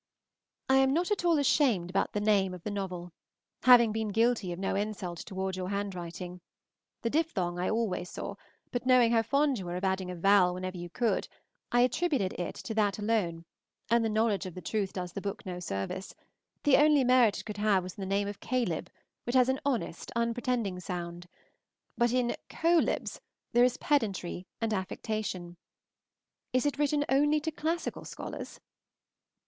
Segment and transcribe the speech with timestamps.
[0.67, 3.11] I am not at all ashamed about the name of the novel,
[3.61, 6.41] having been guilty of no insult toward your handwriting;
[7.03, 8.33] the diphthong I always saw,
[8.71, 11.27] but knowing how fond you were of adding a vowel wherever you could,
[11.71, 13.45] I attributed it to that alone,
[13.91, 16.15] and the knowledge of the truth does the book no service;
[16.63, 18.89] the only merit it could have was in the name of Caleb,
[19.25, 21.27] which has an honest, unpretending sound,
[21.95, 23.19] but in Coelebs
[23.53, 25.57] there is pedantry and affectation.
[26.53, 28.59] Is it written only to classical scholars?